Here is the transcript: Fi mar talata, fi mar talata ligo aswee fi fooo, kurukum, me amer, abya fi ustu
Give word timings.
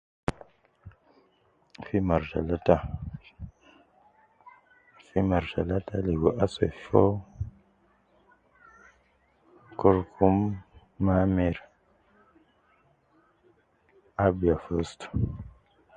Fi 1.85 1.97
mar 2.07 2.23
talata, 2.31 2.75
fi 5.07 5.17
mar 5.29 5.43
talata 5.53 5.95
ligo 6.05 6.29
aswee 6.43 6.73
fi 6.77 6.83
fooo, 6.89 7.13
kurukum, 9.79 10.37
me 11.03 11.11
amer, 11.25 11.55
abya 14.25 14.55
fi 14.63 14.71
ustu 14.81 15.05